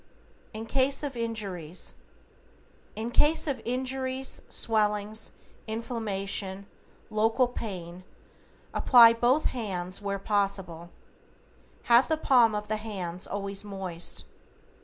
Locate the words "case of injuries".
0.65-1.95, 3.11-4.41